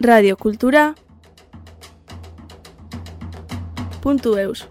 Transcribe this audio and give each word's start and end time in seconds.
radiokultura 0.00 0.94
puntu 4.02 4.36
eus. 4.38 4.66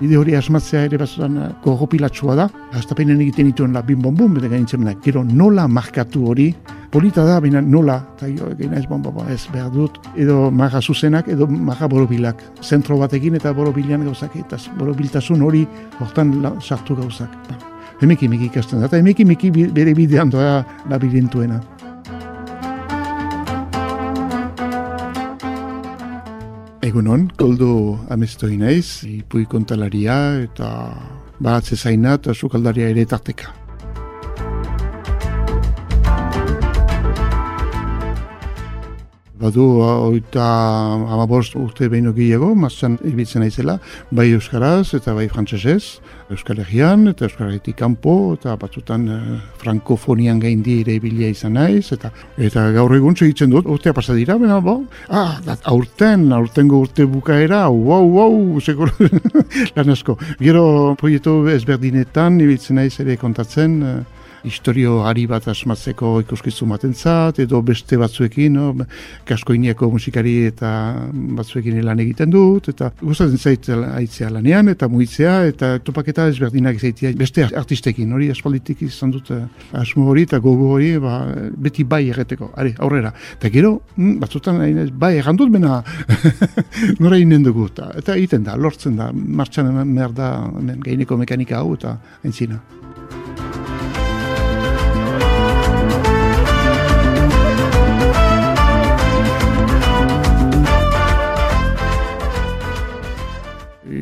Bide 0.00 0.16
hori 0.16 0.32
asmatzea 0.38 0.86
ere 0.88 0.96
batzutan 0.96 1.34
gogopilatsua 1.64 2.34
da. 2.38 2.46
Aztapenen 2.78 3.20
egiten 3.20 3.50
dituen 3.50 3.74
la 3.76 3.82
bim 3.84 4.00
bom 4.00 4.14
bum, 4.16 4.38
eta 4.38 4.48
gainitzen 4.48 4.86
gero 5.04 5.24
nola 5.24 5.66
markatu 5.68 6.24
hori, 6.30 6.54
polita 6.90 7.24
da, 7.26 7.38
baina 7.40 7.60
nola, 7.60 7.98
eta 8.16 8.30
jo, 8.30 8.48
egin 8.54 8.72
ez 8.78 8.86
bom 8.88 9.02
bom 9.02 9.18
ez 9.28 9.42
behar 9.52 9.68
dut, 9.74 9.98
edo 10.16 10.50
maga 10.50 10.80
zuzenak, 10.80 11.28
edo 11.28 11.46
maga 11.46 11.88
borobilak. 11.88 12.40
Zentro 12.62 12.96
batekin 12.98 13.36
eta 13.36 13.52
borobilan 13.52 14.06
gauzak, 14.08 14.38
eta 14.40 14.56
borobiltasun 14.78 15.42
hori 15.42 15.66
hortan 16.00 16.32
sartu 16.60 16.96
gauzak. 16.96 17.36
Ba, 17.50 17.58
Hemeki 18.00 18.30
meki 18.32 18.46
ikasten 18.48 18.80
da, 18.80 18.86
eta 18.88 18.96
hemeki 18.96 19.26
meki 19.28 19.50
bere 19.76 19.92
bidean 19.92 20.30
doa 20.32 20.62
labirintuena. 20.88 21.60
Egunon, 26.90 27.28
koldo 27.38 27.68
amestoi 28.10 28.56
naiz, 28.58 29.04
ipui 29.06 29.44
kontalaria 29.46 30.16
eta 30.42 30.70
baratze 31.38 31.78
zaina 31.78 32.16
eta 32.18 32.34
sukaldaria 32.34 32.90
ere 32.90 33.04
tarteka. 33.06 33.59
Badu, 39.40 39.64
oita 39.80 40.46
amabost 41.08 41.54
urte 41.56 41.86
behin 41.88 42.10
gehiago, 42.12 42.50
mazan 42.52 42.98
ibiltzen 43.08 43.40
naizela, 43.40 43.78
bai 44.12 44.26
Euskaraz 44.34 44.92
eta 44.98 45.14
bai 45.16 45.30
Frantsesez, 45.32 46.02
Euskal 46.28 46.60
Herrian 46.60 47.08
eta 47.08 47.24
Euskal 47.24 47.48
Herritik 47.48 47.78
kanpo 47.78 48.34
eta 48.34 48.58
batzutan 48.60 49.08
uh, 49.08 49.38
frankofonian 49.62 50.42
gain 50.44 50.60
ere 50.68 50.98
ibilia 51.00 51.32
izan 51.32 51.56
naiz, 51.56 51.88
eta 51.96 52.12
eta 52.36 52.66
gaur 52.76 52.92
egun 52.98 53.16
segitzen 53.16 53.48
dut, 53.50 53.64
urtea 53.64 53.96
pasa 53.96 54.12
dira, 54.12 54.36
bena, 54.36 54.60
bo, 54.60 54.82
ah, 55.08 55.40
dat, 55.46 55.64
aurten, 55.64 56.28
aurtengo 56.36 56.84
urte 56.84 57.08
bukaera, 57.08 57.64
wow, 57.72 58.04
wow, 58.12 58.60
segur, 58.60 58.92
lan 59.76 59.96
asko. 59.96 60.18
Gero, 60.38 60.94
proiektu 61.00 61.46
ezberdinetan, 61.48 62.36
ibiltzen 62.44 62.76
naiz 62.76 62.98
ere 63.00 63.16
kontatzen, 63.16 63.80
uh, 63.80 64.19
historio 64.44 65.00
ari 65.06 65.26
bat 65.30 65.46
asmatzeko 65.48 66.12
ikuskizu 66.24 66.66
matentzat, 66.70 67.40
edo 67.44 67.60
beste 67.66 67.98
batzuekin, 68.00 68.56
no? 68.56 68.86
kaskoiniako 69.28 69.90
musikari 69.92 70.36
eta 70.48 70.70
batzuekin 71.38 71.80
lan 71.84 72.00
egiten 72.02 72.32
dut, 72.32 72.70
eta 72.72 72.90
gustatzen 73.00 73.38
zait 73.38 73.68
aitzea 73.70 74.30
lanean, 74.32 74.70
eta 74.72 74.88
muitzea, 74.88 75.34
eta 75.50 75.72
topaketa 75.84 76.28
ezberdinak 76.30 76.80
zaitia 76.80 77.12
beste 77.18 77.46
artistekin, 77.48 78.12
hori 78.16 78.30
aspalditik 78.32 78.82
izan 78.86 79.14
dut 79.14 79.30
eh, 79.34 79.42
asmo 79.80 80.08
hori 80.10 80.26
eta 80.28 80.40
gogo 80.42 80.72
hori, 80.76 80.92
ba, 81.02 81.20
beti 81.56 81.84
bai 81.84 82.02
erreteko, 82.14 82.52
ari, 82.60 82.74
aurrera. 82.78 83.12
Eta 83.38 83.52
gero, 83.52 83.76
mm, 83.96 84.18
batzutan 84.22 84.60
bai 85.00 85.14
errandut 85.20 85.52
bena 85.52 85.80
nora 87.02 87.20
inen 87.20 87.46
dugu, 87.46 87.68
eta, 87.72 87.90
eta 88.00 88.16
egiten 88.16 88.44
da, 88.46 88.56
lortzen 88.56 88.98
da, 89.00 89.10
martxan 89.12 89.72
behar 89.94 90.14
da 90.16 90.30
gaineko 90.84 91.18
mekanika 91.20 91.60
hau, 91.60 91.74
eta 91.78 91.96
entzina. 92.24 92.60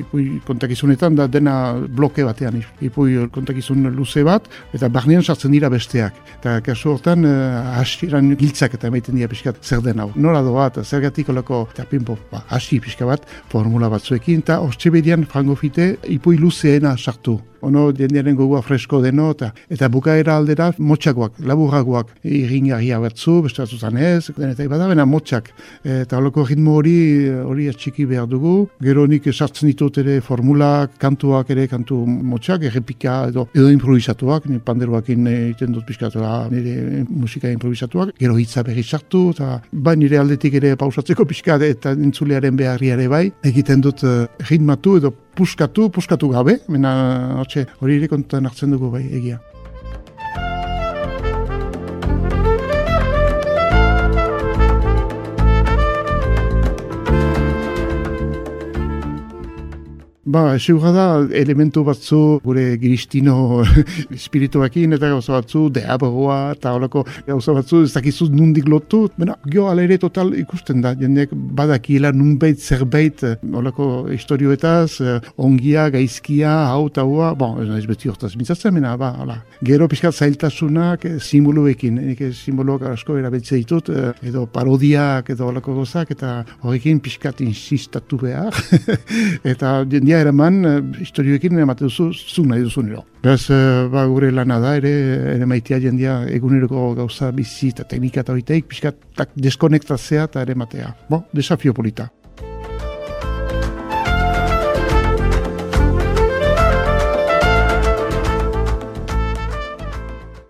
Ipui 0.09 0.41
kontakizunetan 0.47 1.17
da 1.17 1.27
dena 1.29 1.75
bloke 1.89 2.25
batean 2.25 2.63
ipui 2.81 3.29
kontakizun 3.33 3.91
luze 3.95 4.25
bat 4.25 4.49
eta 4.75 4.89
barnean 4.89 5.23
sartzen 5.23 5.53
dira 5.53 5.69
besteak. 5.69 6.15
Eta 6.39 6.61
kasu 6.65 6.95
hortan 6.95 7.25
uh, 7.29 7.77
hasieran 7.79 8.35
giltzak 8.41 8.75
eta 8.75 8.89
emaiten 8.89 9.17
dira 9.19 9.29
pixkat 9.29 9.61
zer 9.63 9.83
den 9.85 10.01
hau. 10.01 10.11
Nora 10.17 10.43
doa 10.43 10.69
eta 10.73 10.85
zergatik 10.85 11.29
olako 11.29 11.67
eta 11.73 11.85
pinpo 11.85 12.19
ba, 12.33 12.45
hasi 12.49 12.81
pixka 12.81 13.07
bat 13.07 13.29
formula 13.53 13.89
batzuekin 13.93 14.45
eta 14.45 14.61
hortxe 14.65 14.91
bedian 14.91 15.27
frango 15.29 15.57
fite 15.57 15.97
ipui 16.09 16.39
luzeena 16.39 16.97
sartu 16.97 17.39
ono 17.63 17.89
jendearen 17.97 18.37
gogoa 18.37 18.63
fresko 18.63 19.01
deno, 19.03 19.31
eta, 19.35 19.53
eta 19.71 19.89
bukaera 19.93 20.37
aldera 20.39 20.71
motxakoak, 20.79 21.41
laburragoak, 21.49 22.15
irringarria 22.25 23.01
batzu, 23.03 23.41
beste 23.47 23.63
batzutan 23.65 23.99
ez, 23.99 24.31
eta 24.31 24.65
ibada 24.65 24.89
motxak. 25.07 25.51
Eta 25.85 26.19
holoko 26.19 26.45
ritmo 26.47 26.77
hori, 26.79 27.29
hori 27.29 27.69
atxiki 27.69 28.07
behar 28.07 28.29
dugu, 28.29 28.69
gero 28.83 29.07
nik 29.07 29.27
esartzen 29.27 29.69
ditut 29.69 29.99
ere 29.99 30.21
formulak, 30.21 30.97
kantuak 30.99 31.51
ere, 31.51 31.67
kantu 31.69 32.05
motxak, 32.07 32.65
errepika 32.69 33.29
edo, 33.29 33.49
edo 33.55 33.71
improvisatuak, 33.73 34.49
ni 34.49 34.59
panderoakin 34.59 35.27
egiten 35.33 35.75
dut 35.77 35.87
pixkatua, 35.89 36.49
nire 36.53 37.05
musika 37.09 37.51
improvisatuak, 37.53 38.15
gero 38.19 38.39
hitza 38.39 38.65
berri 38.67 38.85
sartu, 38.85 39.29
eta 39.35 39.59
bai 39.73 39.97
nire 39.97 40.19
aldetik 40.21 40.59
ere 40.61 40.75
pausatzeko 40.81 41.27
pixkat, 41.29 41.65
eta 41.69 41.95
entzulearen 41.97 42.57
beharriare 42.59 43.09
bai, 43.11 43.25
egiten 43.47 43.83
dut 43.85 44.05
uh, 44.07 44.27
ritmatu 44.49 44.99
edo 44.99 45.15
puskatu, 45.39 45.89
puskatu 45.95 46.33
gabe, 46.33 46.59
mena 46.69 46.93
hori 47.45 47.99
ere 47.99 48.11
kontuan 48.11 48.51
hartzen 48.51 48.75
dugu 48.75 48.91
bai 48.97 49.05
egia. 49.21 49.39
Ba, 60.29 60.43
esuga 60.59 60.91
da, 60.93 61.05
elementu 61.33 61.81
batzu 61.87 62.19
gure 62.45 62.75
giristino 62.77 63.63
espirituakin 64.17 64.93
eta 64.93 65.09
gauza 65.15 65.33
batzu, 65.33 65.63
deabogoa 65.73 66.51
eta 66.53 66.75
horako 66.77 67.07
gauza 67.25 67.55
batzu, 67.57 67.81
ez 67.87 67.95
dakizu 67.95 68.27
nundik 68.35 68.69
lotu. 68.69 69.07
Bena, 69.17 69.39
gio 69.49 69.71
ala 69.71 69.87
total 69.97 70.35
ikusten 70.37 70.83
da, 70.85 70.93
jendeak 71.01 71.33
badakiela 71.33 72.11
nunbait 72.13 72.61
zerbait 72.61 73.25
horako 73.55 73.87
historioetaz, 74.13 75.01
ongia, 75.39 75.87
gaizkia, 75.95 76.53
hau 76.75 76.91
eta 76.91 77.07
hua, 77.09 77.33
bon, 77.33 77.57
ez 77.79 77.87
beti 77.89 78.13
hortaz 78.13 78.35
mintzatzen, 78.37 78.77
mena, 78.77 78.99
ba, 79.01 79.15
hala. 79.23 79.39
Gero 79.65 79.89
pixkat 79.89 80.13
zailtasunak 80.13 81.09
eh, 81.09 81.17
simboluekin, 81.25 82.03
nik 82.11 82.23
simboloak 82.37 82.85
asko 82.93 83.17
erabetze 83.17 83.57
ditut, 83.63 83.89
eh, 83.89 84.13
edo 84.29 84.45
parodiak 84.53 85.33
edo 85.33 85.49
horako 85.49 85.79
gozak, 85.81 86.13
eta 86.13 86.43
horrekin 86.61 87.01
pixkat 87.01 87.41
insistatu 87.49 88.21
behar, 88.27 88.53
eta 89.55 89.79
eraman, 90.21 90.59
uh, 90.65 90.77
historioekin 90.99 91.59
ematen 91.63 91.89
duzu, 91.89 92.11
zu 92.13 92.45
nahi 92.49 92.65
duzu 92.67 92.85
nero. 92.87 93.05
Beraz, 93.23 93.49
uh, 93.51 93.87
ba, 93.93 94.05
gure 94.11 94.31
lana 94.35 94.61
da, 94.63 94.75
ere, 94.79 94.93
ere 95.35 95.49
maitea 95.49 95.81
jendia 95.83 96.21
eguneroko 96.35 96.93
gauza 96.99 97.33
bizi 97.35 97.73
eta 97.75 97.87
teknika 97.89 98.25
eta 98.25 98.35
horiteik, 98.35 98.69
pixkat 98.71 99.35
deskonektatzea 99.35 100.29
eta 100.31 100.45
ere 100.47 100.59
matea. 100.59 100.95
Bo, 101.11 101.25
desafio 101.35 101.75
polita. 101.75 102.11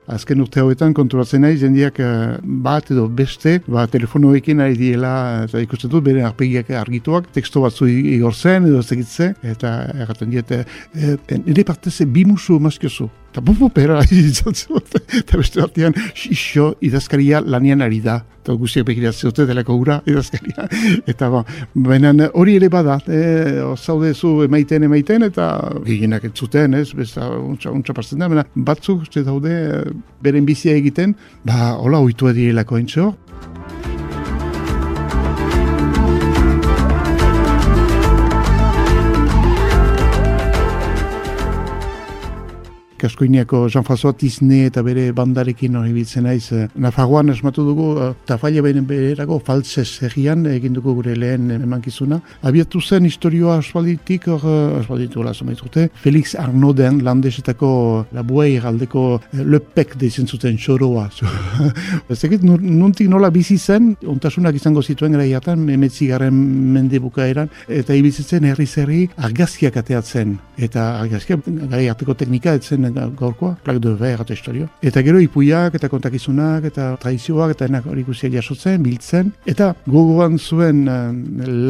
Azken 0.08 0.41
urte 0.41 0.62
hauetan 0.62 0.94
konturatzen 0.96 1.42
nahi 1.44 1.58
jendiak 1.60 2.00
eh, 2.00 2.38
bat 2.66 2.91
edo 2.94 3.06
beste 3.20 3.58
ba, 3.66 3.86
telefonoekin 3.91 4.62
ari 4.64 4.76
diela 4.78 5.12
eta 5.44 5.60
ikusten 5.64 5.92
dut 5.92 6.06
bere 6.06 6.24
arpegiak 6.26 6.70
argituak 6.80 7.28
teksto 7.34 7.62
batzu 7.64 7.88
igortzen 7.88 8.68
edo 8.70 8.82
zegitze 8.82 9.34
eta 9.52 9.74
erraten 9.94 10.32
diete 10.32 10.64
e, 10.94 11.16
nire 11.44 11.64
partez 11.68 11.98
bi 12.06 12.24
musu 12.28 12.58
maskiozu 12.62 13.08
eta 13.31 13.43
bufu 13.44 13.69
pera 13.75 14.00
izan 14.11 14.56
eta 15.21 15.39
beste 15.39 15.61
batean 15.61 15.94
iso 16.31 16.75
idazkaria 16.81 17.41
lanian 17.44 17.83
ari 17.83 18.00
da. 18.00 18.22
Eta 18.43 18.55
guztiak 18.56 18.87
begiratzen 18.89 19.28
dute 19.28 19.44
delako 19.44 19.77
gura 19.77 19.99
idazkaria. 20.09 20.65
Eta 21.12 21.28
ba, 21.28 21.43
benen 21.75 22.22
hori 22.33 22.55
ere 22.56 22.71
bada 22.72 22.97
e, 23.05 23.19
zaude 23.77 24.15
zu 24.15 24.31
emaiten 24.47 24.87
emaiten 24.87 25.27
eta 25.27 25.49
gehienak 25.84 26.25
entzuten 26.25 26.78
ez? 26.78 26.87
Besta 26.97 27.28
untsa, 27.37 27.71
untsa 27.75 27.93
partzen 27.93 28.25
da 28.25 28.44
batzuk 28.55 29.05
uste 29.05 29.22
daude 29.27 29.53
beren 30.25 30.49
bizia 30.49 30.77
egiten 30.81 31.15
ba 31.45 31.75
hola 31.77 32.00
oitu 32.00 32.31
edirelako 32.33 32.78
entzo 32.78 33.10
Kaskoiniako 42.98 43.68
Jean-François 43.68 44.15
Tizne 44.18 44.65
eta 44.66 44.83
bere 44.83 45.12
bandarekin 45.16 45.77
hori 45.78 45.92
bitzen 45.95 46.27
naiz. 46.27 46.50
Eh, 46.53 46.66
Nafarroan 46.83 47.30
esmatu 47.33 47.65
dugu, 47.66 47.89
uh, 47.95 48.10
tafaila 48.27 48.62
behin 48.65 48.86
berako 48.89 49.39
faltzez 49.45 50.03
egian 50.09 50.45
egin 50.50 50.74
dugu 50.74 50.95
gure 50.98 51.15
lehen 51.16 51.50
emankizuna. 51.54 52.21
Abiatu 52.42 52.80
zen 52.80 53.06
historioa 53.06 53.59
asfalditik, 53.62 54.27
hor, 54.28 54.45
uh, 54.45 54.80
asfalditu 54.80 55.22
Felix 56.03 56.34
Arnoden 56.34 57.03
landesetako 57.04 58.06
labuei 58.12 58.59
galdeko 58.60 59.21
lepek 59.33 59.97
deitzen 59.98 60.27
zuten 60.27 60.59
xoroa. 60.59 61.09
Ez 62.10 62.24
egit, 62.24 62.42
nuntik 62.42 63.09
nola 63.09 63.30
bizi 63.30 63.59
zen, 63.59 63.95
ontasunak 64.06 64.54
izango 64.54 64.83
zituen 64.83 65.12
gara 65.12 65.27
jatan, 65.27 65.68
emetzi 65.71 66.09
garen 66.10 66.34
mende 66.74 66.98
bukaeran, 67.00 67.50
eta 67.68 67.95
ibizitzen 67.95 68.45
herri 68.45 68.66
zerri 68.66 69.00
argazkiak 69.16 69.77
ateatzen. 69.77 70.39
Eta 70.59 70.89
argazkiak 71.03 71.47
gara 71.71 71.95
teknika, 72.18 72.54
etzen 72.59 72.87
gaurkoa, 72.94 73.56
plak 73.64 73.80
de 73.82 73.94
ver 73.94 74.20
eta 74.20 74.34
historio. 74.34 74.68
Eta 74.82 75.02
gero 75.02 75.20
ipuiak 75.20 75.74
eta 75.74 75.88
kontakizunak 75.88 76.64
eta 76.70 76.90
tradizioak 77.00 77.54
eta 77.54 77.68
enak 77.68 77.86
hori 77.86 78.04
guztiak 78.06 78.32
jasotzen, 78.38 78.82
biltzen. 78.82 79.32
Eta 79.46 79.72
gogoan 79.86 80.38
zuen 80.38 80.84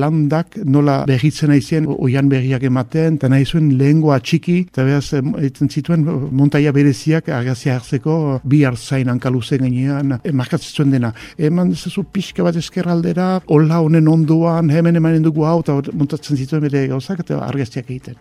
landak 0.01 0.59
nola 0.65 1.01
berritzen 1.09 1.53
aizien 1.55 1.87
oian 1.89 2.29
berriak 2.29 2.63
ematen, 2.69 3.19
eta 3.19 3.31
nahi 3.33 3.47
zuen 3.47 3.71
lehengoa 3.79 4.19
txiki, 4.21 4.59
eta 4.73 4.85
behaz, 4.85 5.07
egiten 5.19 5.71
zituen 5.71 6.05
montaia 6.31 6.73
bereziak 6.75 7.29
argazia 7.29 7.79
hartzeko 7.79 8.41
bi 8.45 8.65
hartzain 8.69 9.09
hankaluzen 9.15 9.65
gainean, 9.67 10.19
markatzen 10.33 10.77
zuen 10.77 10.95
dena. 10.95 11.13
Eman 11.39 11.75
zezu 11.75 12.05
pixka 12.13 12.47
bat 12.47 12.57
eskerraldera, 12.61 13.31
hola 13.47 13.83
honen 13.85 14.09
onduan, 14.09 14.71
hemen 14.71 15.01
emanen 15.01 15.27
dugu 15.27 15.47
hau, 15.49 15.59
eta 15.65 15.81
montatzen 15.93 16.37
zituen 16.37 16.65
bere 16.69 16.87
gauzak, 16.93 17.25
eta 17.27 17.43
argaztiak 17.49 17.91
egiten. 17.91 18.19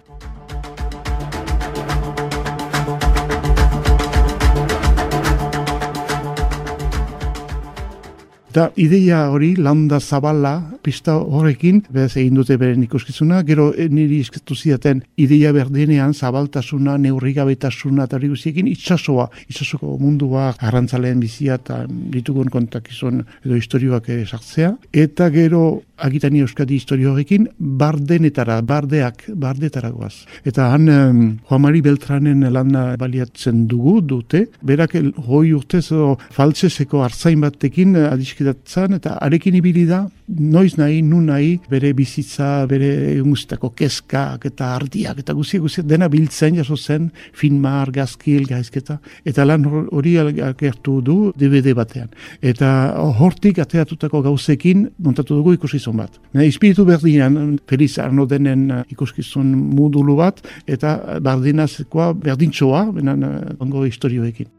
Eta 8.57 8.71
ideia 8.81 9.19
hori, 9.29 9.51
landa 9.53 9.99
zabala, 10.01 10.55
pista 10.81 11.13
horrekin, 11.21 11.83
bez 11.93 12.15
egin 12.17 12.39
dute 12.39 12.55
beren 12.57 12.81
ikuskizuna, 12.87 13.43
gero 13.45 13.67
eh, 13.69 13.85
niri 13.85 14.17
izketu 14.23 14.55
zidaten 14.57 15.03
ideia 15.21 15.51
berdenean 15.53 16.15
zabaltasuna, 16.17 16.95
neurrigabetasuna 17.03 18.07
eta 18.07 18.17
hori 18.17 18.31
guztiekin 18.31 18.71
itxasoa, 18.71 19.27
itxasoko 19.45 19.99
mundua, 20.01 20.47
arrantzaleen 20.57 21.21
bizia 21.21 21.59
eta 21.61 21.83
ditugun 22.15 22.49
kontakizun 22.49 23.21
edo 23.45 23.59
historioak 23.59 24.09
sartzea. 24.25 24.73
Eta 25.05 25.29
gero 25.29 25.61
agitani 26.01 26.41
euskadi 26.41 26.79
historio 26.81 27.11
horrekin, 27.13 27.47
bardenetara, 27.59 28.57
bardeak, 28.65 29.23
bardetara 29.37 29.93
goaz. 29.93 30.25
Eta 30.45 30.71
han, 30.73 30.89
um, 30.89 31.21
Juan 31.45 31.61
Mari 31.61 31.83
Beltranen 31.85 32.41
lana 32.53 32.87
baliatzen 32.97 33.67
dugu 33.69 33.99
dute, 34.01 34.47
berak 34.65 34.97
hoi 35.27 35.53
urtez 35.53 35.87
faltzeseko 36.33 37.05
hartzain 37.05 37.41
batekin 37.41 37.95
eh, 37.97 38.09
adiskidatzen, 38.47 38.95
eta 38.97 39.17
arekin 39.21 39.55
ibili 39.55 39.85
da, 39.87 40.07
noiz 40.27 40.77
nahi, 40.77 41.01
nu 41.01 41.21
nahi, 41.21 41.57
bere 41.69 41.93
bizitza, 41.93 42.65
bere 42.67 43.19
guztiako 43.21 43.71
keskak 43.75 44.45
eta 44.45 44.73
ardiak, 44.75 45.19
eta 45.19 45.33
guzti 45.33 45.59
guzti 45.59 45.83
dena 45.83 46.07
biltzen 46.07 46.55
jaso 46.55 46.77
zen, 46.77 47.11
filma, 47.33 47.81
argazkil, 47.81 48.45
gaizketa, 48.47 48.99
eta 49.25 49.45
lan 49.45 49.65
hori 49.91 50.17
agertu 50.17 51.01
du 51.01 51.31
DVD 51.37 51.73
batean. 51.75 52.09
Eta 52.41 52.97
hortik 53.19 53.59
ateatutako 53.59 54.21
gauzekin 54.23 54.89
montatu 54.97 55.35
dugu 55.35 55.53
ikusi 55.53 55.79
bat. 55.93 56.19
Ne, 56.33 56.47
espiritu 56.47 56.85
berdinan, 56.85 57.59
Feliz 57.67 57.97
Arno 57.99 58.25
denen 58.25 58.71
uh, 58.71 58.83
ikuskizun 58.89 59.55
modulu 59.75 60.15
bat, 60.15 60.41
eta 60.67 61.19
bardinazekoa 61.21 62.13
berdintxoa, 62.13 62.91
benen 62.91 63.23
uh, 63.23 63.55
ongo 63.59 63.85
historioekin. 63.85 64.56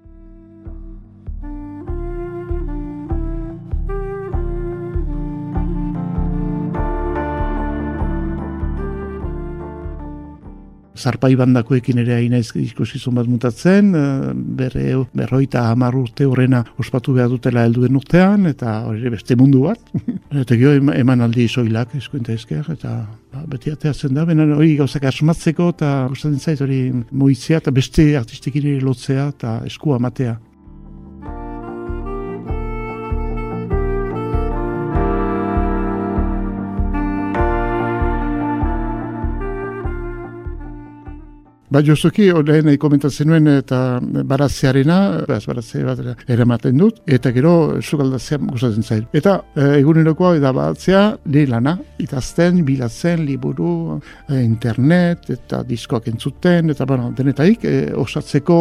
Zarpai 10.99 11.35
bandakoekin 11.39 12.01
ere 12.03 12.17
hain 12.19 12.35
ez 12.37 12.49
ikuskizun 12.59 13.17
bat 13.19 13.29
mutatzen, 13.31 13.93
eh, 13.95 14.33
berre, 14.35 14.87
berroita 15.17 15.65
hamar 15.71 15.97
urte 15.97 16.27
horrena 16.27 16.65
ospatu 16.79 17.15
behar 17.17 17.31
dutela 17.33 17.65
helduen 17.67 17.97
urtean, 17.97 18.47
eta 18.51 18.81
hori 18.89 19.13
beste 19.15 19.37
mundu 19.37 19.65
bat. 19.69 19.81
eta 20.43 20.59
gio 20.59 20.75
eman 20.75 21.25
aldi 21.25 21.49
soilak 21.49 21.95
eskuenta 21.99 22.35
ezker, 22.35 22.67
eta 22.75 22.95
ba, 23.33 23.45
beti 23.47 23.73
ateatzen 23.75 24.15
da, 24.15 24.27
benen 24.29 24.53
hori 24.57 24.75
gauzak 24.81 25.09
asmatzeko, 25.13 25.71
eta 25.77 25.95
gustatzen 26.11 26.41
zait 26.41 26.61
hori 26.65 26.83
moitzea, 27.11 27.63
eta 27.63 27.75
beste 27.75 28.11
artistekin 28.19 28.75
ere 28.75 28.85
lotzea, 28.85 29.31
eta 29.37 29.59
eskua 29.69 29.99
matea. 30.03 30.39
Ba, 41.69 41.83
jozuki, 41.85 42.31
lehen 42.49 42.71
komentatzen 42.81 43.29
nuen 43.29 43.49
eta 43.53 44.01
baratzearena, 44.01 44.97
beraz, 45.29 45.43
baratzea 45.51 45.85
bat 45.85 46.31
eramaten 46.33 46.79
dut, 46.81 47.03
eta 47.05 47.29
gero 47.37 47.51
sugaldatzea 47.83 48.39
gustatzen 48.41 48.87
zait. 48.87 49.05
Eta 49.13 49.35
e, 49.53 49.67
egunerokoa 49.83 50.31
eda 50.39 50.55
batzea, 50.57 51.03
ni 51.29 51.43
lana, 51.45 51.75
itazten, 52.01 52.63
bilatzen, 52.65 53.21
liburu, 53.29 53.99
internet, 54.33 55.29
eta 55.35 55.61
diskoak 55.69 56.09
entzuten, 56.09 56.73
eta 56.73 56.87
bueno, 56.89 57.11
denetaik, 57.19 57.69
e, 57.69 57.75
osatzeko 58.01 58.57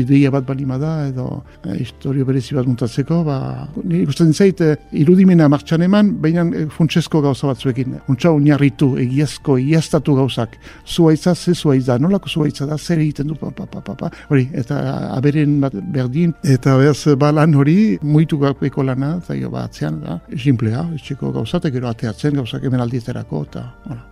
ideia 0.00 0.32
bat 0.32 0.48
balima 0.48 0.80
da, 0.80 0.94
edo 1.10 1.42
e, 1.66 1.76
historio 1.82 2.24
berezi 2.24 2.56
bat 2.56 2.70
muntatzeko, 2.70 3.20
ba, 3.28 3.38
ni 3.82 4.06
gustatzen 4.06 4.32
zait, 4.32 4.64
e, 4.64 4.78
irudimena 5.04 5.50
martxan 5.52 5.84
eman, 5.84 6.14
baina 6.24 6.46
e, 6.48 6.64
funtsesko 6.72 7.20
gauza 7.28 7.52
batzuekin. 7.52 8.00
Funtsa 8.08 8.32
unarritu, 8.32 8.94
egiazko, 9.04 9.60
egiaztatu 9.60 10.16
gauzak. 10.22 10.56
Zuaitza, 10.88 11.36
ze 11.36 11.52
zuaitza, 11.52 12.00
nolako 12.00 12.37
zuaitza 12.38 12.68
da, 12.68 12.78
zer 12.78 13.02
egiten 13.02 13.30
du, 13.30 13.38
pa, 13.38 13.50
pa, 13.54 13.66
pa, 13.66 13.82
pa, 13.84 13.94
pa. 13.98 14.10
hori, 14.32 14.48
eta 14.56 14.80
aberen 15.12 15.58
bat 15.64 15.74
berdin, 15.94 16.34
eta 16.56 16.76
behaz, 16.80 17.16
ba, 17.20 17.32
lan 17.34 17.56
hori, 17.58 17.78
muitu 18.02 18.38
gaupeko 18.42 18.86
lana, 18.86 19.16
eta 19.22 19.38
jo, 19.38 19.50
ba, 19.54 19.66
atzean, 19.68 20.02
da, 20.04 20.20
simplea, 20.36 20.86
etxeko 20.98 21.34
gauzatek, 21.40 21.74
gero 21.78 21.90
ateatzen 21.90 22.38
gauzak 22.40 22.64
hemen 22.68 22.86
aldieterako, 22.86 23.48
eta, 23.50 23.66
hola. 23.88 24.07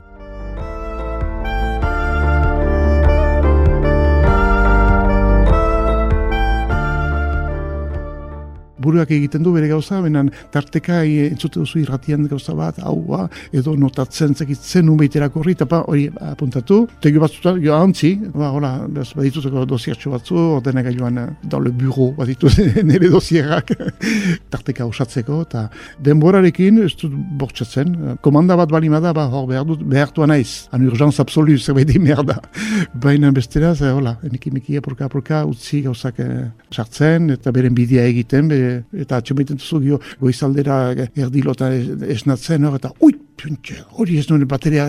Buruak 8.82 9.10
egiten 9.14 9.44
du 9.44 9.52
bere 9.54 9.68
gauza, 9.70 10.00
benen 10.04 10.30
tarteka 10.52 11.02
entzute 11.04 11.60
duzu 11.60 11.80
irratian 11.80 12.26
gauza 12.28 12.54
bat, 12.56 12.78
hau, 12.84 13.26
edo 13.56 13.74
notatzen 13.78 14.34
zekitzen 14.36 14.90
umeiterak 14.92 15.36
horri, 15.36 15.54
eta 15.56 15.66
pa, 15.68 15.82
hori 15.88 16.06
apuntatu, 16.30 16.82
tegi 17.02 17.20
batzuta, 17.22 17.54
jo 17.62 17.74
antzi, 17.76 18.14
ba, 18.34 18.50
hola, 18.54 18.72
bez, 18.92 19.08
badituzeko 19.16 19.64
dosiatxo 19.68 20.12
batzu, 20.12 20.38
ordena 20.58 20.84
gailuan, 20.86 21.22
eh, 21.22 21.56
le 21.66 21.72
bureau, 21.72 22.12
badituz, 22.18 22.54
nire 22.88 23.10
dosierak, 23.12 23.72
tarteka 24.52 24.86
osatzeko, 24.86 25.40
eta 25.46 25.66
denborarekin, 26.04 26.82
ez 26.84 26.92
dut 27.00 27.14
bortxatzen, 27.40 28.18
komanda 28.24 28.58
bat 28.58 28.72
balimada, 28.72 29.14
ba, 29.16 29.26
hor 29.32 29.48
behar 29.50 29.66
dut, 29.68 29.84
behartua 29.86 30.28
naiz, 30.30 30.66
an 30.76 30.86
urgence 30.86 31.22
absolu, 31.22 31.56
zerbait 31.58 31.88
di 31.88 32.00
merda, 32.02 32.38
baina 33.06 33.32
bestera, 33.34 33.74
ze, 33.74 33.90
hola, 33.92 34.16
eniki 34.26 34.76
apurka 34.76 35.08
apurka, 35.08 35.44
utzi 35.48 35.82
gauzak 35.86 36.20
eh, 36.20 36.46
sartzen, 36.72 37.30
eta 37.36 37.52
beren 37.54 37.74
bidea 37.76 38.04
egiten, 38.10 38.50
bere 38.52 38.65
eta 39.04 39.20
atxomeiten 39.20 39.60
duzu 39.60 39.80
gio 39.84 40.00
goizaldera 40.20 40.78
erdilota 41.08 41.70
esnatzen 42.16 42.68
hor, 42.68 42.78
eta 42.80 42.92
ui, 43.00 43.16
puntxe, 43.36 43.80
hori 43.98 44.18
ez 44.20 44.28
nuen 44.30 44.46
bateria 44.48 44.86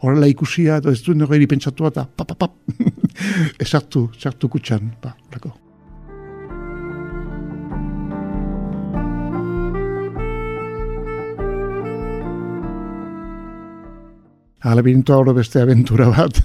horrela 0.00 0.30
ikusia, 0.30 0.78
eta 0.82 0.94
ez 0.94 1.02
duen 1.06 1.26
hori 1.26 1.50
pentsatu 1.50 1.88
eta 1.90 2.06
papapap, 2.06 2.56
esartu, 3.64 4.08
sartu 4.18 4.52
kutsan, 4.52 4.94
ba, 5.02 5.16
lako. 5.34 5.61
Labirintoa 14.70 15.18
hori 15.18 15.34
beste 15.34 15.60
aventura 15.60 16.08
bat. 16.12 16.38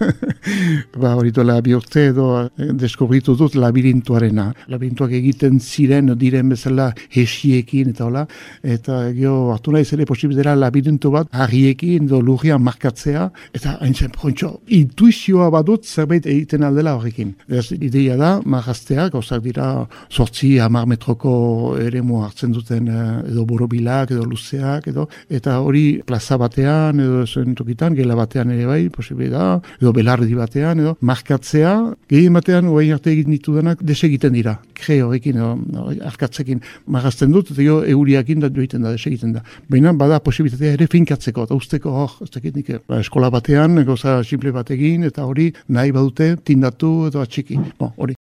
ba, 1.02 1.14
hori 1.16 1.32
duela 1.32 1.60
bi 1.62 1.76
urte 1.78 2.08
edo 2.12 2.28
eh, 2.46 2.72
deskobritu 2.74 3.36
dut 3.38 3.56
labirintuarena. 3.60 4.48
Labirintuak 4.74 5.14
egiten 5.18 5.60
ziren, 5.60 6.10
diren 6.18 6.50
bezala 6.50 6.90
hesiekin 7.14 7.94
eta 7.94 8.06
hola. 8.08 8.26
Eta 8.64 9.04
gio, 9.16 9.52
hartu 9.54 9.74
nahi 9.76 9.86
zere 9.86 10.08
posibidera 10.10 10.56
labirintu 10.58 11.12
bat, 11.14 11.30
harriekin 11.32 12.08
edo 12.10 12.22
lurrian 12.22 12.64
markatzea. 12.66 13.28
Eta 13.58 13.78
hain 13.82 13.94
zen, 13.94 14.14
pontxo, 14.16 14.54
intuizioa 14.74 15.50
badut 15.54 15.86
zerbait 15.86 16.26
egiten 16.26 16.66
aldela 16.68 16.96
horrekin. 16.98 17.36
Ez 17.48 17.70
ideia 17.76 18.18
da, 18.20 18.38
marraztea, 18.46 19.10
gauzak 19.14 19.44
dira, 19.46 19.70
sortzi 20.10 20.58
hamar 20.64 20.88
metroko 20.90 21.78
ere 21.82 22.02
hartzen 22.24 22.54
duten 22.56 22.88
eh, 22.88 23.32
edo 23.32 23.46
borobilak 23.46 24.12
edo 24.16 24.26
luzeak 24.26 24.88
edo. 24.88 25.08
Eta 25.30 25.60
hori 25.62 26.02
plaza 26.06 26.38
batean 26.38 27.00
edo 27.04 27.26
zen 27.28 27.56
tokitan, 27.56 27.96
gela 28.08 28.18
batean 28.18 28.52
ere 28.56 28.66
bai, 28.68 28.90
posible 28.94 29.30
da, 29.30 29.60
edo 29.82 29.92
belardi 29.94 30.36
batean, 30.38 30.82
edo 30.84 30.96
markatzea, 31.02 31.74
gehien 32.10 32.36
batean, 32.38 32.70
oain 32.72 32.94
arte 32.96 33.12
egiten 33.12 33.36
ditu 33.36 33.56
denak, 33.58 33.84
desegiten 33.84 34.36
dira, 34.38 34.58
kre 34.78 35.02
horrekin, 35.04 35.40
edo, 35.42 35.88
arkatzekin 36.08 36.64
marrazten 36.96 37.34
dut, 37.36 37.52
eta 37.54 37.66
jo, 37.66 37.80
euriakin 37.96 38.44
da 38.44 38.52
joiten 38.54 38.86
da, 38.86 38.94
desegiten 38.96 39.36
da. 39.38 39.44
Baina, 39.72 39.94
bada 39.98 40.22
posibilitatea 40.24 40.78
ere 40.78 40.90
finkatzeko, 40.92 41.48
eta 41.48 41.58
usteko, 41.58 41.96
oh, 42.06 42.14
ez 42.24 42.54
nik, 42.54 42.72
ba, 42.88 43.02
eskola 43.04 43.32
batean, 43.34 43.84
goza 43.88 44.22
simple 44.24 44.56
batekin, 44.56 45.08
eta 45.12 45.28
hori, 45.28 45.52
nahi 45.68 45.96
badute, 45.96 46.36
tindatu, 46.48 46.94
edo 47.12 47.26
atxiki, 47.26 47.60
bon, 47.80 47.94
hori. 47.98 48.17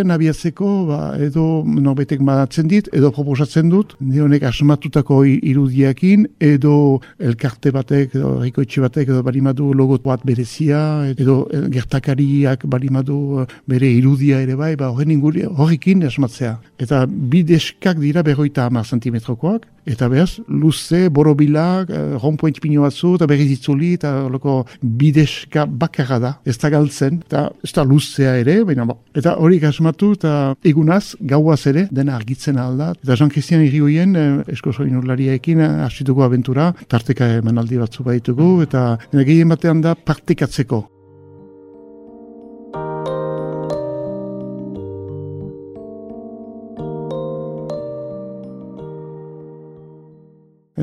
Horren 0.00 0.14
abiatzeko, 0.14 0.68
ba, 0.88 0.98
edo 1.20 1.62
norbetek 1.68 2.22
madatzen 2.24 2.68
dit, 2.70 2.88
edo 2.96 3.10
proposatzen 3.14 3.68
dut, 3.70 3.94
honek 4.00 4.46
asmatutako 4.48 5.22
irudiakin, 5.28 6.26
edo 6.40 7.00
elkarte 7.18 7.72
batek, 7.74 8.14
edo 8.16 8.38
erikoetxe 8.40 8.80
batek, 8.84 9.12
edo 9.12 9.22
balimadu 9.26 9.72
logot 9.76 10.04
bat 10.06 10.24
berezia, 10.24 10.80
edo 11.12 11.42
gertakariak 11.74 12.64
balimadu 12.70 13.46
bere 13.68 13.90
irudia 13.92 14.40
ere 14.40 14.56
bai, 14.56 14.74
ba, 14.80 14.90
horren 14.90 15.12
inguri, 15.12 15.44
horrekin 15.44 16.06
asmatzea. 16.08 16.56
Eta 16.80 17.04
bideskak 17.06 18.00
dira 18.00 18.24
berroita 18.24 18.66
hamar 18.66 18.88
zentimetrokoak, 18.88 19.68
eta 19.90 20.08
behaz, 20.10 20.40
luze, 20.48 21.08
borobilak, 21.10 21.90
eh, 21.90 22.16
rompoint 22.22 22.60
pino 22.62 22.84
batzu, 22.86 23.14
eta 23.18 23.26
berriz 23.30 23.50
itzuli, 23.56 23.94
eta 23.98 24.12
loko 24.30 24.64
bideska 24.82 25.66
bakarra 25.66 26.18
da, 26.22 26.32
ez 26.44 26.56
da 26.62 26.70
galtzen, 26.70 27.20
eta 27.26 27.48
ez 27.64 27.72
da 27.76 27.84
luzea 27.84 28.36
ere, 28.40 28.60
baina 28.64 28.86
ba. 28.88 28.96
Eta 29.14 29.36
hori 29.38 29.60
asmatu, 29.66 30.12
eta 30.18 30.54
egunaz, 30.64 31.16
gauaz 31.20 31.66
ere, 31.66 31.86
dena 31.90 32.16
argitzen 32.16 32.58
alda. 32.58 32.92
Eta 33.02 33.16
Jean-Christian 33.16 33.64
Irioien, 33.66 34.16
eh, 34.16 34.52
esko 34.54 34.72
zoin 34.72 34.96
urlariaekin, 34.96 35.60
eh, 35.60 35.70
abentura, 35.90 36.26
aventura, 36.26 36.72
tarteka 36.88 37.26
emanaldi 37.40 37.76
batzu 37.76 38.04
baitugu, 38.04 38.62
eta 38.62 38.98
gehien 39.12 39.48
batean 39.48 39.80
da 39.80 39.94
partekatzeko. 39.94 40.99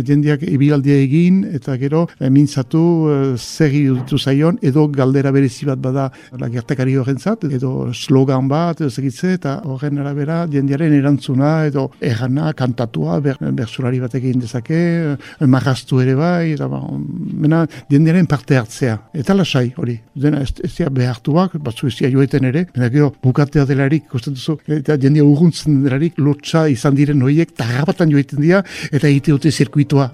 Jendeak 0.06 0.44
ibialdia 0.48 0.98
egin 1.02 1.44
eta 1.58 1.78
gero 1.78 2.06
e, 2.20 2.30
mintzatu 2.30 2.82
e, 3.12 3.18
zer 3.38 3.74
iruditu 3.74 4.18
zaion 4.18 4.58
edo 4.62 4.88
galdera 4.88 5.32
berezi 5.32 5.66
bat 5.66 5.82
bada 5.82 6.10
la 6.40 6.50
gertakari 6.50 6.96
horrentzat 6.98 7.46
edo 7.50 7.94
slogan 7.94 8.48
bat 8.48 8.82
edo 8.82 8.90
segitze 8.90 9.34
eta 9.38 9.62
horren 9.66 10.00
arabera 10.04 10.46
jendearen 10.52 10.94
erantzuna 10.94 11.66
edo 11.68 11.90
errana 12.02 12.54
kantatua 12.54 13.20
ber, 13.20 13.38
bersulari 13.58 14.00
bat 14.00 14.16
egin 14.20 14.40
dezake 14.44 14.82
e, 15.16 15.48
marrastu 15.48 16.02
ere 16.04 16.16
bai 16.16 16.54
eta 16.54 16.68
ba, 16.72 16.82
mena 16.88 17.66
jendearen 17.90 18.28
parte 18.28 18.58
hartzea. 18.58 18.98
Eta 19.14 19.36
lasai 19.36 19.72
hori. 19.78 19.98
Dena 20.18 20.42
ez, 20.42 20.54
ez 20.64 20.90
behartuak 20.94 21.58
batzu 21.64 21.88
ez 21.88 22.12
joeten 22.12 22.46
ere 22.50 22.66
mena 22.76 22.90
gero 22.94 23.12
bukatea 23.24 23.66
delarik 23.66 24.12
duzu 24.12 24.58
eta 24.68 24.98
jendea 25.00 25.24
urguntzen 25.26 25.82
delarik 25.84 26.18
lotxa 26.18 26.68
izan 26.72 26.96
diren 26.96 27.22
horiek 27.22 27.54
tarrapatan 27.58 28.12
joiten 28.12 28.42
dira 28.42 28.64
eta 28.92 29.08
egite 29.08 29.32
dute 29.36 29.52
zirkuit 29.52 29.87
mitua. 29.88 30.12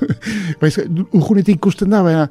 Baiz, 0.60 0.76
urgunetik 1.12 1.60
ikusten 1.60 1.90
da, 1.90 2.02
baina, 2.02 2.26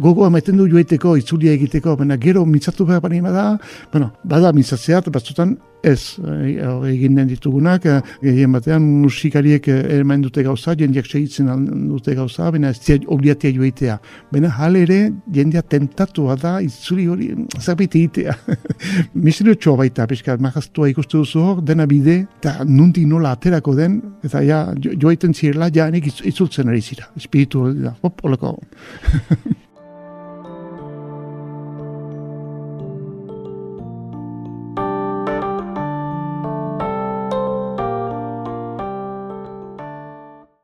gogoa 0.00 0.30
maiten 0.32 0.56
du 0.56 0.68
joeteko, 0.70 1.16
itzulia 1.20 1.52
egiteko, 1.52 1.96
baina 2.00 2.16
gero 2.16 2.44
mitzatu 2.46 2.86
behar 2.88 3.02
bani 3.04 3.20
bada, 3.20 3.58
bueno, 3.92 4.12
bada 4.24 4.52
mitzatzea, 4.52 5.02
batzutan 5.12 5.56
ez 5.82 6.18
eh, 6.24 6.90
egin 6.92 7.16
den 7.16 7.28
ditugunak, 7.28 7.86
eh, 7.86 8.00
gehien 8.22 8.52
batean 8.54 8.84
musikariek 9.02 9.66
ermain 9.68 10.20
eh, 10.20 10.26
dute 10.26 10.44
gauza, 10.46 10.74
jendeak 10.78 11.06
segitzen 11.06 11.48
dute 11.90 12.14
gauza, 12.14 12.50
baina 12.54 12.70
ez 12.70 12.78
zia 12.80 12.98
obliatia 13.06 13.52
joitea. 13.54 13.98
Baina 14.32 14.50
hal 14.58 14.78
ere, 14.78 15.00
jendea 15.34 15.62
tentatua 15.62 16.36
da, 16.40 16.58
itzuli 16.62 17.08
hori, 17.10 17.30
zerbait 17.60 17.96
egitea. 17.98 18.36
Miserio 19.26 19.56
txoa 19.58 19.82
baita, 19.82 20.06
piskat, 20.10 20.42
magaztua 20.42 20.90
ikustu 20.92 21.24
duzu 21.24 21.42
hor, 21.42 21.64
dena 21.66 21.86
bide, 21.90 22.22
eta 22.40 22.60
nuntik 22.68 23.08
nola 23.10 23.34
aterako 23.36 23.74
den, 23.78 23.98
eta 24.24 24.44
ja, 24.46 24.62
joaiten 24.92 25.34
zirela, 25.34 25.70
ja, 25.74 25.90
nik 25.90 26.08
itzultzen 26.12 26.70
ari 26.70 26.82
zira, 26.82 27.10
espiritu, 27.18 27.66
hop, 28.02 28.24
olako. 28.28 28.56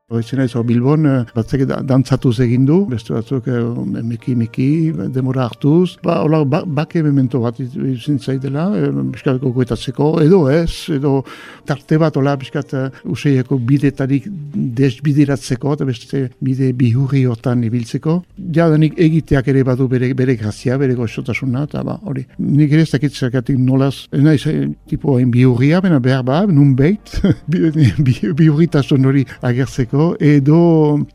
Hoitzen 0.09 0.39
ez, 0.41 0.53
Bilbon, 0.65 1.05
eh, 1.05 1.25
batzek 1.35 1.67
dantzatu 1.85 2.31
egin 2.41 2.63
du, 2.65 2.79
beste 2.89 3.13
batzuk 3.13 3.45
eh, 3.47 4.33
miki, 4.33 4.91
demora 5.13 5.43
hartuz, 5.45 5.99
ba, 6.01 6.23
hola, 6.23 6.39
ba, 6.49 6.63
bake 6.65 7.03
memento 7.05 7.41
bat 7.43 7.59
izin 7.59 8.17
zaidela, 8.17 8.63
e, 8.73 8.89
biskat 9.13 9.37
gogoetatzeko, 9.43 10.07
edo 10.23 10.39
ez, 10.49 10.89
edo 10.95 11.19
tarte 11.69 11.99
bat, 12.01 12.17
hola, 12.17 12.33
biskat 12.41 12.73
useieko 13.05 13.59
bidetarik 13.69 14.25
desbidiratzeko, 14.79 15.75
eta 15.77 15.85
beste 15.85 16.23
bide 16.41 16.71
bihurri 16.73 17.27
hortan 17.29 17.61
ibiltzeko. 17.67 18.17
Ja, 18.55 18.65
danik 18.73 18.97
egiteak 18.97 19.51
ere 19.53 19.61
badu 19.67 19.87
bere, 19.91 20.09
bere 20.17 20.37
grazia, 20.41 20.79
bere 20.81 20.97
goxotasuna, 20.97 21.67
eta 21.69 21.85
ba, 21.85 21.99
hori. 22.09 22.25
Nik 22.39 22.73
ere 22.73 22.87
ez 22.87 22.91
dakit 22.95 23.13
zergatik 23.13 23.61
nolaz, 23.61 24.07
naiz, 24.17 24.41
tipo, 24.89 25.19
hain 25.19 25.29
bihurria, 25.29 25.83
bena 25.85 26.01
behar 26.01 26.25
ba, 26.25 26.41
nun 26.49 26.73
behit, 26.79 27.19
bihurritasun 28.41 29.05
hori 29.05 29.27
agertzeko, 29.45 29.98
edo 30.19 30.59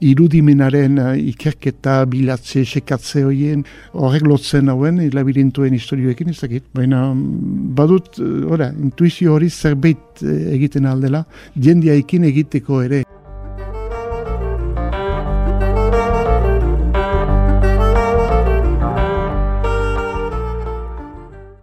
irudimenaren 0.05 0.99
uh, 1.03 1.13
ikerketa 1.19 2.01
bilatze, 2.11 2.65
sekatze 2.65 3.25
hoien 3.27 3.65
horrek 3.93 4.27
lotzen 4.29 4.73
hauen 4.73 5.01
labirintuen 5.15 5.77
historioekin 5.77 6.33
ez 6.33 6.39
dakit. 6.41 6.67
Baina 6.77 7.07
mm, 7.13 7.73
badut, 7.79 8.19
uh, 8.21 8.51
ora, 8.55 8.73
intuizio 8.75 9.37
hori 9.37 9.51
zerbait 9.51 10.25
egiten 10.25 10.87
aldela, 10.91 11.25
jendiaikin 11.61 12.27
egiteko 12.31 12.83
ere. 12.85 13.04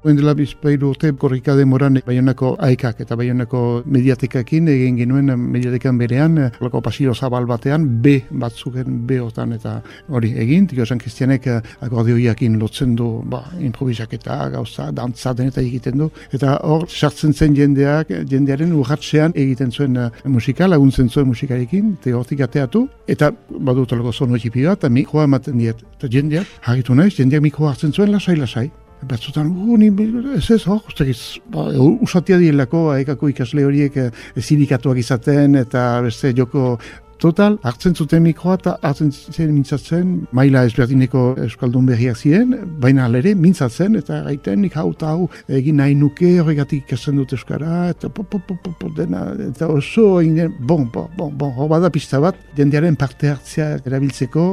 Oen 0.02 0.18
dela 0.18 0.32
bizpairu 0.34 0.88
urte 0.96 1.12
korrika 1.22 1.54
demoran 1.54 2.00
baionako 2.02 2.56
aikak 2.66 3.04
eta 3.04 3.14
baionako 3.20 3.84
mediatikakin 3.86 4.72
egin 4.74 4.96
genuen 4.98 5.30
mediatikan 5.38 6.00
berean 6.00 6.40
loko 6.58 6.82
pasio 6.82 7.14
zabal 7.14 7.46
batean 7.46 7.86
B 8.02 8.16
batzuken 8.32 8.96
B 9.06 9.20
eta 9.22 9.76
hori 10.10 10.32
egin. 10.42 10.66
Tiko 10.66 10.82
esan 10.82 10.98
kristianek 10.98 11.46
akordioiakin 11.82 12.58
lotzen 12.58 12.96
du 12.96 13.22
ba, 13.24 13.44
improvisak 13.60 14.18
eta 14.18 14.50
gauza 14.50 14.90
dantza 14.92 15.36
eta 15.38 15.62
egiten 15.62 16.00
du. 16.00 16.10
Eta 16.34 16.58
hor 16.64 16.90
sartzen 16.90 17.34
zen 17.34 17.56
jendeak 17.56 18.10
jendearen 18.10 18.74
urratxean 18.74 19.34
egiten 19.36 19.72
zuen 19.72 19.98
uh, 19.98 20.10
musika 20.26 20.68
laguntzen 20.68 21.10
zuen 21.10 21.28
musikarekin 21.28 21.98
eta 22.02 22.18
hortik 22.18 22.42
ateatu. 22.42 22.88
Eta 23.08 23.32
badut 23.52 23.94
zono 24.14 24.36
ekipi 24.36 24.66
bat 24.66 24.80
eta 24.80 24.90
mikroa 24.90 25.30
ematen 25.30 25.60
diet. 25.60 25.86
Eta 26.00 26.08
jendeak 26.10 26.48
harritu 26.64 26.96
naiz 26.96 27.14
jendeak 27.14 27.44
mikroa 27.44 27.70
hartzen 27.70 27.94
zuen 27.94 28.12
lasai 28.12 28.36
lasai 28.36 28.72
Batzutan, 29.10 29.48
uh, 29.50 29.78
ni, 29.78 29.90
ez 30.36 30.50
ez, 30.52 30.64
oh, 30.68 30.82
ez 31.02 31.40
ba, 31.50 31.68
usatia 32.06 32.38
dielako, 32.38 32.92
aekako 32.96 33.32
ikasle 33.32 33.66
horiek 33.66 33.98
zirikatuak 34.38 35.00
eh, 35.00 35.06
izaten, 35.06 35.56
eta 35.64 35.86
beste 36.06 36.34
joko 36.38 36.78
Total, 37.22 37.60
hartzen 37.62 37.94
zuten 37.94 38.24
mikroa 38.26 38.56
eta 38.58 38.72
hartzen 38.82 39.12
zen 39.14 39.52
mintzatzen, 39.54 40.14
maila 40.34 40.64
ezberdineko 40.66 41.36
Euskaldun 41.44 41.86
berriak 41.86 42.18
ziren, 42.18 42.56
baina 42.82 43.06
alere 43.06 43.36
mintzatzen, 43.38 44.00
eta 44.00 44.24
gaiten 44.26 44.64
nik 44.66 44.74
hau 44.82 44.88
eta 44.96 45.12
hau 45.14 45.28
egin 45.60 45.78
nahi 45.78 45.94
nuke 46.00 46.32
horregatik 46.42 46.88
ikasten 46.88 47.22
dut 47.22 47.38
Euskara, 47.38 47.92
eta 47.94 48.10
po, 48.10 48.26
po, 48.26 48.42
po, 48.48 48.58
po, 48.64 48.74
po, 48.80 48.90
dena, 48.98 49.28
eta 49.52 49.70
oso 49.70 50.16
egin, 50.24 50.50
bon, 50.66 50.90
bon, 50.90 51.14
bon, 51.20 51.38
bon, 51.38 51.68
bada 51.70 51.94
pista 51.94 52.18
bat, 52.26 52.42
jendearen 52.58 52.98
parte 52.98 53.30
hartzea 53.36 53.76
erabiltzeko. 53.86 54.48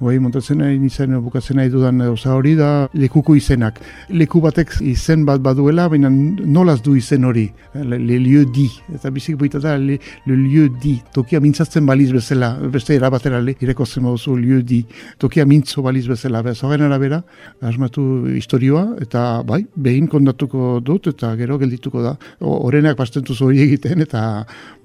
Bai, 0.00 0.14
montatzen 0.16 0.56
nahi 0.56 0.78
nizan 0.80 1.12
bukatzen 1.20 1.58
nahi 1.60 1.68
dudan 1.68 2.00
oza 2.06 2.32
hori 2.32 2.54
da 2.56 2.88
lekuko 2.96 3.34
izenak. 3.36 3.82
Leku 4.08 4.40
batek 4.40 4.78
izen 4.80 5.26
bat 5.28 5.42
baduela, 5.44 5.90
baina 5.92 6.08
nolaz 6.08 6.78
du 6.80 6.94
izen 6.96 7.26
hori. 7.28 7.42
Le, 7.74 7.98
le 8.00 8.16
lieu 8.16 8.46
di. 8.48 8.64
Eta 8.96 9.10
bizik 9.12 9.36
boita 9.36 9.60
da, 9.60 9.74
le, 9.76 9.98
le 10.24 10.38
lieu 10.40 10.70
di. 10.80 10.94
Tokia 11.12 11.42
mintzatzen 11.44 11.84
baliz 11.84 12.14
bezala, 12.16 12.54
beste 12.72 12.96
erabatera 12.96 13.42
le, 13.44 13.52
ireko 13.60 13.84
zen 13.84 14.06
mozu 14.06 14.38
lieu 14.40 14.62
di. 14.62 14.78
Tokia 15.20 15.44
mintzo 15.44 15.84
baliz 15.84 16.06
bezala. 16.08 16.40
Bez, 16.48 16.56
horren 16.64 16.86
arabera, 16.88 17.20
asmatu 17.60 18.06
historioa, 18.40 18.86
eta 19.04 19.42
bai, 19.44 19.60
behin 19.76 20.08
kondatuko 20.08 20.78
dut, 20.80 21.10
eta 21.12 21.34
gero 21.36 21.60
geldituko 21.60 22.06
da. 22.06 22.14
Horenak 22.40 22.96
bastentu 22.96 23.36
hori 23.44 23.60
egiten, 23.66 24.00
eta 24.08 24.24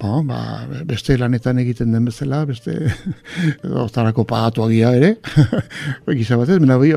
ba, 0.01 0.19
ba, 0.27 0.43
beste 0.83 1.15
lanetan 1.23 1.63
egiten 1.63 1.95
den 1.95 2.11
bezala, 2.11 2.43
beste 2.51 2.75
hortarako 3.85 4.27
pagatu 4.27 4.67
agia 4.67 4.91
ere, 4.99 5.04
ere, 5.05 6.15
gisa 6.19 6.37
batez, 6.39 6.59
mena 6.63 6.77
bai, 6.81 6.91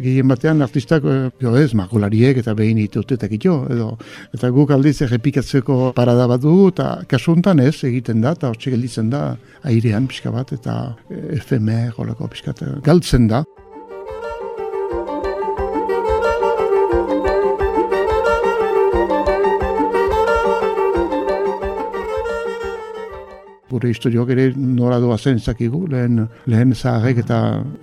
gehien 0.00 0.28
batean 0.30 0.62
artistak, 0.66 1.06
jo 1.42 1.54
ez, 1.60 1.70
makulariek 1.78 2.40
eta 2.42 2.54
behin 2.58 2.80
ditut 2.80 3.14
eta 3.16 3.28
kitxo, 3.30 3.56
edo, 3.70 3.92
eta 4.36 4.50
guk 4.54 4.74
aldiz 4.74 4.96
errepikatzeko 5.06 5.92
parada 5.96 6.26
bat 6.30 6.42
du, 6.42 6.56
eta 6.72 6.90
kasuntan 7.10 7.62
ez, 7.62 7.76
egiten 7.88 8.24
da, 8.24 8.34
eta 8.38 8.50
hortxe 8.50 8.74
gelditzen 8.74 9.10
da, 9.12 9.24
airean 9.68 10.08
pixka 10.10 10.32
bat, 10.34 10.54
eta 10.56 10.80
efemer, 11.36 11.92
holako 11.96 12.30
pixka, 12.32 12.56
galtzen 12.86 13.28
da. 13.30 13.44
Gure 23.70 23.90
historioak 23.92 24.30
ere 24.34 24.46
nora 24.56 24.98
doa 25.00 25.18
zen 25.18 25.38
zakigu, 25.38 25.86
lehen, 25.90 26.26
lehen 26.50 26.74
zaharrek 26.74 27.22
eta 27.24 27.38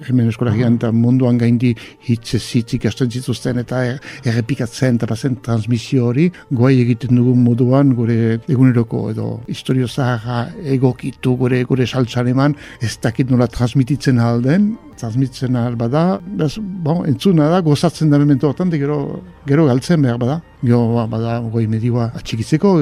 hemen 0.08 0.30
eskolagian 0.32 0.78
eta 0.80 0.92
munduan 0.92 1.40
gaindi 1.42 1.74
hitz 2.08 2.38
zitzik 2.38 2.86
asten 2.90 3.12
zituzten 3.12 3.62
eta 3.64 3.84
er, 3.92 4.02
errepikatzen 4.28 5.00
eta 5.00 5.10
bazen 5.10 5.38
transmisio 5.44 6.10
hori, 6.12 6.30
guai 6.52 6.76
egiten 6.82 7.16
dugun 7.20 7.44
moduan 7.44 7.94
gure 7.98 8.40
eguneroko 8.48 9.08
edo 9.12 9.30
historio 9.48 9.88
zaharra 9.88 10.48
egokitu 10.78 11.38
gure 11.38 11.64
gure 11.70 11.88
saltsan 11.88 12.34
eman, 12.34 12.58
ez 12.82 12.98
dakit 13.04 13.32
nola 13.32 13.48
transmititzen 13.48 14.20
alden, 14.20 14.76
transmititzen 15.00 15.56
ahal 15.56 15.78
bada, 15.80 16.20
bez, 16.40 16.58
bon, 16.60 17.04
entzuna 17.10 17.50
da, 17.52 17.62
gozatzen 17.66 18.12
da 18.12 18.20
memento 18.22 18.50
hortan, 18.50 18.72
gero, 18.74 19.22
gero 19.48 19.68
galtzen 19.70 20.02
behar 20.06 20.20
bada. 20.22 20.42
Gero, 20.64 20.84
ba, 20.96 21.08
bada, 21.12 21.40
goi 21.54 21.68
medioa 21.72 22.12
atxikitzeko, 22.18 22.76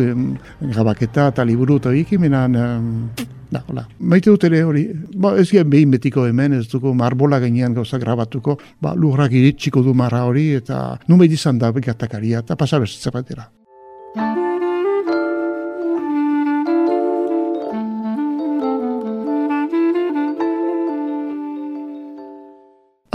grabaketa 0.73 1.29
eta 1.33 1.45
liburu 1.47 1.79
eta 1.81 1.93
ekin, 1.95 2.23
menan, 2.25 2.55
da, 3.51 3.63
hola. 3.67 3.85
Maite 3.99 4.31
dut 4.31 4.47
ere 4.47 4.63
hori, 4.67 4.85
ba, 5.15 5.35
ez 5.39 5.49
gen 5.51 5.69
behin 5.71 5.91
betiko 5.93 6.25
hemen, 6.29 6.57
ez 6.59 6.67
dugu 6.71 6.93
marbola 6.97 7.39
gainean 7.43 7.75
gauza 7.77 7.99
grabatuko, 8.01 8.57
ba, 8.81 8.95
lurrak 8.95 9.35
iritsiko 9.35 9.83
du 9.85 9.93
marra 9.93 10.25
hori, 10.29 10.51
eta 10.61 10.99
nun 11.07 11.23
izan 11.27 11.59
da 11.59 11.71
gertakaria, 11.71 12.43
eta 12.45 12.55
pasabez 12.55 12.91
zerbatera. 12.95 13.49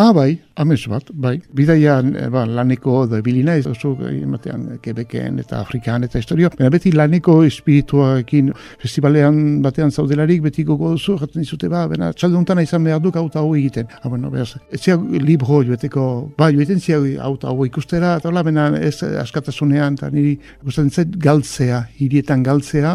Ah, 0.00 0.14
bai, 0.14 0.38
amez 0.56 0.86
bat, 0.88 1.10
bai. 1.12 1.34
Bidaian, 1.52 2.14
e, 2.16 2.28
ba, 2.32 2.46
laneko 2.48 3.02
da 3.04 3.18
bilina, 3.20 3.52
ez 3.60 3.66
oso 3.68 3.90
ematean 4.08 4.78
Quebecen 4.80 5.42
eta 5.42 5.58
Afrikan 5.60 6.06
eta 6.06 6.16
historio. 6.22 6.48
Baina 6.56 6.70
beti 6.72 6.88
laneko 6.94 7.34
espirituarekin 7.44 8.48
festivalean 8.80 9.60
batean 9.60 9.92
zaudelarik, 9.92 10.40
beti 10.46 10.64
gogo 10.64 10.94
duzu, 10.94 11.18
jaten 11.20 11.44
dizute, 11.44 11.68
ba, 11.68 11.82
bena, 11.90 12.08
txalde 12.16 12.62
izan 12.62 12.88
behar 12.88 13.02
duk 13.04 13.18
auta 13.20 13.42
hau 13.42 13.50
egiten. 13.58 13.90
Ha, 13.92 13.98
ah, 14.04 14.08
bueno, 14.08 14.30
behaz, 14.30 14.54
ez 14.72 14.80
zia 14.80 14.96
libro 14.96 15.60
joeteko, 15.68 16.06
ba, 16.38 16.48
joeten 16.48 16.80
zia 16.80 16.96
auta 17.20 17.52
hau 17.52 17.68
ikustera, 17.68 18.14
eta 18.16 18.32
hola, 18.32 18.42
bena, 18.42 18.70
ez 18.80 19.02
askatasunean, 19.02 20.00
eta 20.00 20.08
niri 20.08 20.38
guztan 20.64 20.88
zait 20.88 21.12
galtzea, 21.12 21.82
hirietan 22.00 22.42
galtzea, 22.42 22.94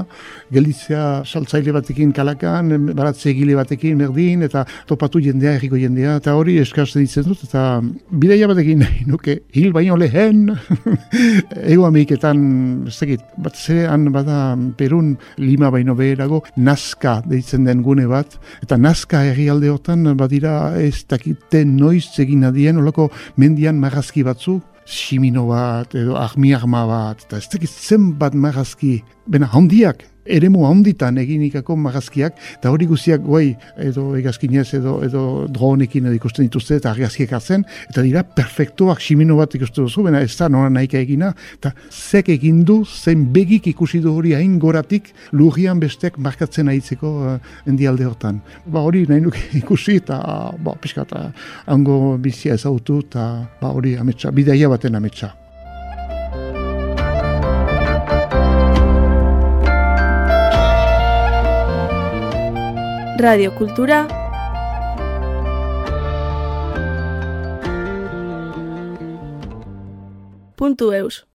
gelditzea 0.49 1.05
saltzaile 1.21 1.77
batekin 1.77 2.17
kalakan, 2.17 2.73
baratze 2.97 3.29
egile 3.29 3.61
batekin 3.61 4.01
merdin, 4.01 4.49
eta 4.49 4.65
topatu 4.89 5.21
jendea, 5.21 5.53
erriko 5.59 5.77
jendea, 5.77 6.17
eta 6.23 6.33
hori 6.33 6.57
eskaz 6.65 6.94
ditzen 7.01 7.25
dut, 7.27 7.43
eta 7.47 7.81
bideia 8.11 8.47
batekin 8.49 8.81
nahi 8.83 9.05
nuke, 9.09 9.37
hil 9.55 9.71
baino 9.75 9.97
lehen, 9.99 10.49
ego 11.73 11.87
amiketan, 11.87 12.39
ez 12.89 12.95
dakit, 12.99 13.25
bat 13.41 13.57
zean 13.57 14.09
bada 14.15 14.39
Perun 14.77 15.15
lima 15.41 15.71
baino 15.73 15.95
beherago, 15.95 16.43
nazka 16.57 17.19
deitzen 17.25 17.67
den 17.67 17.83
gune 17.85 18.07
bat, 18.11 18.37
eta 18.63 18.77
nazka 18.77 19.23
herrialde 19.29 19.71
hortan 19.73 20.15
badira 20.17 20.55
ez 20.81 21.05
dakite 21.09 21.65
noiz 21.65 22.07
egin 22.21 22.47
adien, 22.47 22.79
olako 22.81 23.09
mendian 23.41 23.79
marrazki 23.81 24.25
batzu, 24.25 24.59
simino 24.85 25.47
bat, 25.49 25.95
edo 25.97 26.17
ahmiarma 26.21 26.85
bat, 26.89 27.25
eta 27.25 27.41
ez 27.41 27.47
dakit 27.51 27.69
zenbat 27.69 28.35
marrazki, 28.37 28.99
bena 29.27 29.49
handiak, 29.51 30.05
eremu 30.25 30.65
handitan 30.67 31.17
eginikako 31.21 31.75
magazkiak, 31.79 32.37
eta 32.57 32.71
hori 32.73 32.87
guztiak 32.89 33.23
guai 33.25 33.55
edo 33.81 34.07
egazkinez 34.17 34.67
edo, 34.79 34.97
edo 35.05 35.23
dronekin 35.51 36.09
edo 36.09 36.15
ikusten 36.17 36.47
dituzte 36.47 36.79
eta 36.79 36.91
argazkiak 36.91 37.35
hartzen, 37.37 37.65
eta 37.89 38.03
dira 38.05 38.23
perfektuak 38.23 39.01
simino 39.01 39.37
bat 39.39 39.55
ikusten 39.55 39.85
duzu, 39.85 40.05
baina 40.07 40.23
ez 40.25 40.33
da 40.37 40.49
nora 40.49 40.71
nahika 40.73 40.99
egina, 40.99 41.31
eta 41.59 41.73
zek 41.91 42.33
egin 42.35 42.63
du, 42.65 42.81
zen 42.85 43.27
begik 43.33 43.69
ikusi 43.73 44.01
du 44.03 44.15
hori 44.15 44.35
hain 44.37 44.57
goratik 44.59 45.11
lurrian 45.31 45.79
bestek 45.81 46.17
markatzen 46.17 46.69
aitzeko 46.73 47.13
uh, 47.21 47.37
endialde 47.69 48.09
hortan. 48.09 48.41
Ba 48.65 48.85
hori 48.85 49.05
nahi 49.09 49.23
nuke 49.23 49.41
ikusi 49.61 49.99
eta 50.01 50.19
ba, 50.57 50.75
pixka 50.81 51.05
eta 51.07 51.25
hango 51.71 52.17
bizia 52.21 52.57
ezautu 52.59 53.01
eta 53.05 53.25
ba, 53.61 53.71
hori 53.71 53.95
ametsa, 54.01 54.33
bidaia 54.35 54.69
baten 54.71 54.95
ametsa. 55.01 55.35
Radio 63.17 63.55
Cultura 63.55 64.07
.eus. 70.57 71.25